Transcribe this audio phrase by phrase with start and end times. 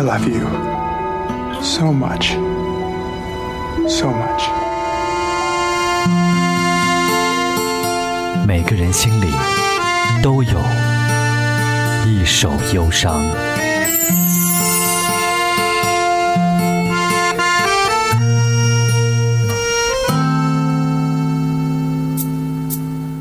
[0.00, 0.40] I love you
[1.62, 2.30] so much,
[3.86, 4.48] so much.
[8.46, 9.26] 每个人心里
[10.22, 10.58] 都有
[12.06, 13.22] 一首忧伤。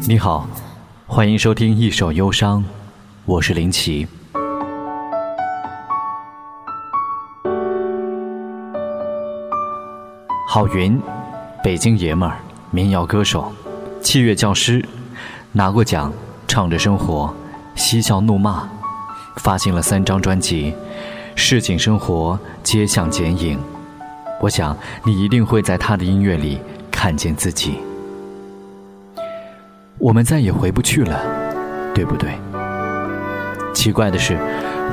[0.08, 0.48] 你好，
[1.06, 2.59] 欢迎收听《一首忧伤》，
[3.26, 4.08] 我是林奇。
[10.52, 10.99] 郝云，
[11.63, 12.39] 北京爷们儿，
[12.71, 13.53] 民谣歌手，
[14.02, 14.84] 器乐教师，
[15.52, 16.12] 拿过奖，
[16.48, 17.31] 唱着生活，
[17.75, 18.67] 嬉笑怒骂，
[19.35, 20.73] 发行了三张专辑，
[21.35, 23.59] 市井生活，街巷剪影。
[24.41, 27.75] 我想你一定会在他的音乐里看见自己。
[30.00, 31.22] 我们再也回不去了，
[31.94, 32.31] 对不对？
[33.72, 34.36] 奇怪的是，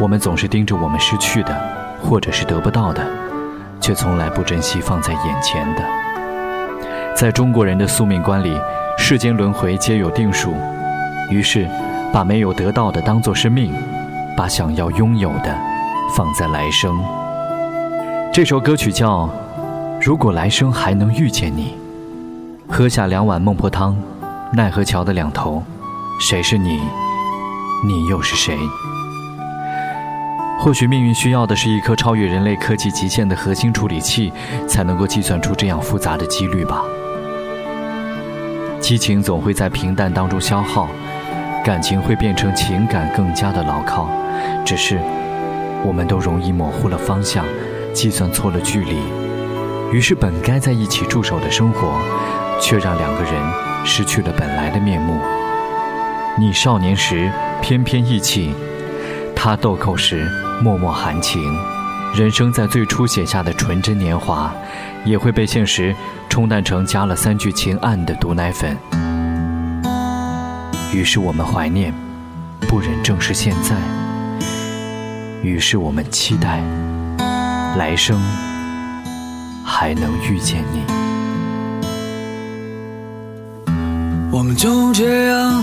[0.02, 1.58] 我们总是盯着我们失去的，
[2.02, 3.25] 或者是得不到的。
[3.80, 5.82] 却从来不珍惜放在眼前的。
[7.14, 8.58] 在中国人的宿命观里，
[8.98, 10.54] 世间轮回皆有定数，
[11.30, 11.66] 于是
[12.12, 13.72] 把没有得到的当作是命，
[14.36, 15.56] 把想要拥有的
[16.14, 16.94] 放在来生。
[18.32, 19.24] 这首歌曲叫
[20.00, 21.74] 《如果来生还能遇见你》，
[22.72, 23.96] 喝下两碗孟婆汤，
[24.52, 25.62] 奈何桥的两头，
[26.20, 26.80] 谁是你？
[27.86, 28.58] 你又是谁？
[30.66, 34.32] 或许命运需要的是一颗超越人类科技极限的核心处理器，
[34.66, 36.82] 才能够计算出这样复杂的几率吧。
[38.80, 40.88] 激情总会在平淡当中消耗，
[41.64, 44.10] 感情会变成情感更加的牢靠。
[44.64, 44.98] 只是，
[45.84, 47.46] 我们都容易模糊了方向，
[47.94, 48.96] 计算错了距离，
[49.92, 51.96] 于是本该在一起驻守的生活，
[52.60, 53.32] 却让两个人
[53.84, 55.16] 失去了本来的面目。
[56.36, 57.30] 你少年时
[57.62, 58.52] 翩翩意气，
[59.46, 60.28] 他豆蔻时。
[60.60, 61.56] 脉脉含情，
[62.16, 64.52] 人生在最初写下的纯真年华，
[65.04, 65.94] 也会被现实
[66.28, 68.76] 冲淡成加了三聚氰胺的毒奶粉。
[70.92, 71.94] 于是我们怀念，
[72.62, 73.76] 不忍正视现在。
[75.42, 76.60] 于是我们期待，
[77.76, 78.20] 来生
[79.64, 80.82] 还能遇见你。
[84.32, 85.62] 我们就这样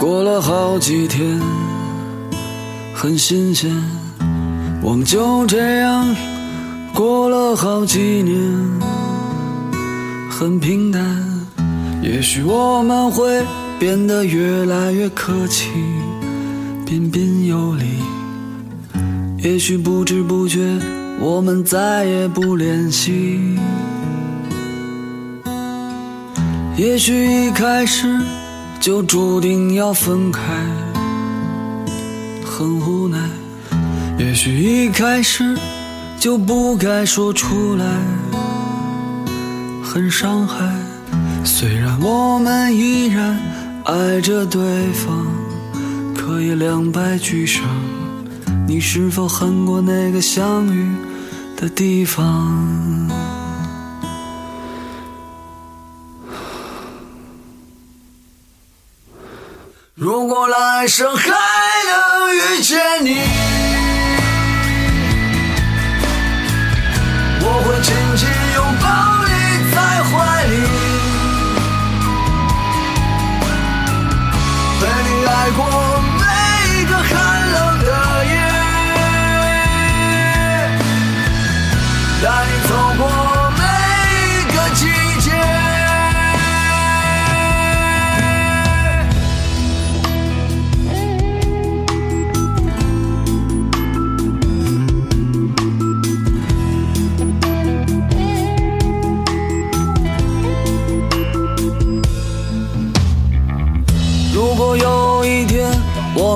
[0.00, 1.40] 过了好几天。
[3.00, 3.70] 很新鲜，
[4.82, 6.16] 我们就这样
[6.92, 8.36] 过了好几年，
[10.28, 11.00] 很平淡。
[12.02, 13.46] 也许我们会
[13.78, 15.70] 变得越来越客气，
[16.84, 17.84] 彬彬有礼。
[19.44, 20.58] 也许不知不觉，
[21.20, 23.56] 我们再也不联系。
[26.76, 28.12] 也许一开始
[28.80, 30.42] 就注定要分开。
[32.58, 33.16] 很无奈，
[34.18, 35.56] 也许一开始
[36.18, 37.84] 就不该说出来，
[39.80, 40.68] 很伤害。
[41.44, 43.38] 虽然我们依然
[43.84, 44.60] 爱着对
[44.92, 45.24] 方，
[46.16, 47.62] 可以两败俱伤。
[48.66, 50.84] 你是否恨过那个相遇
[51.56, 52.18] 的地方？
[60.00, 63.57] 如果来生还能遇见你，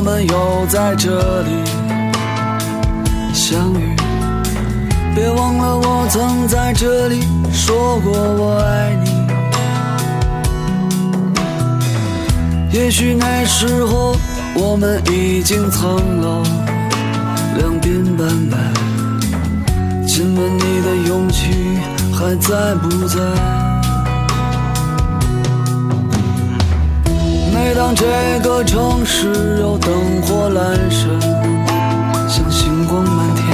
[0.03, 1.51] 们又在这里
[3.33, 3.97] 相遇，
[5.15, 7.23] 别忘了我曾在这里
[7.53, 9.13] 说过我爱你。
[12.77, 14.17] 也许那时候
[14.55, 16.43] 我们已经苍老，
[17.57, 18.59] 两鬓斑白，
[20.07, 21.79] 亲吻你的勇气
[22.13, 23.72] 还在不在？
[27.95, 31.21] 这个城市有灯火阑珊
[32.29, 33.47] 像星光满天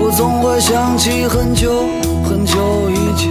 [0.00, 1.84] 我总会想起很久
[2.24, 3.30] 很久以前。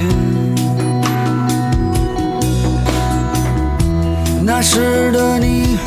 [4.44, 5.78] 那时的你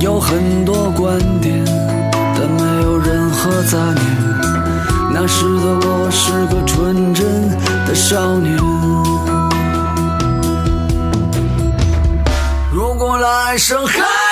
[0.00, 1.62] 有很多观点
[2.34, 4.30] 但没有任何杂念。
[5.12, 7.50] 那时的我是个纯真
[7.86, 8.79] 的少年。
[13.54, 14.29] 一声喊。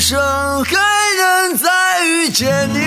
[0.00, 0.18] 生
[0.64, 0.76] 还
[1.18, 1.68] 能再
[2.06, 2.80] 遇见你。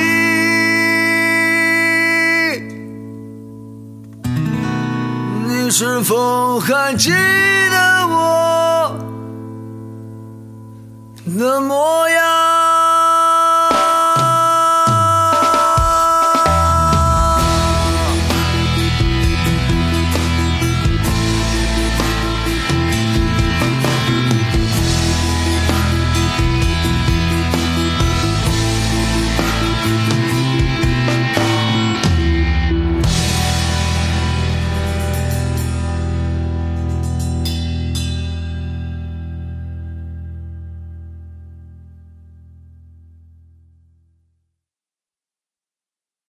[5.47, 8.99] 你是否还记得我？
[11.37, 12.42] 的模样